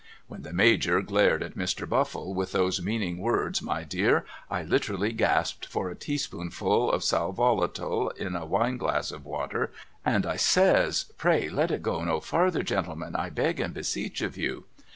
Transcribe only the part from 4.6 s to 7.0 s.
literally gasped for a teaspoonful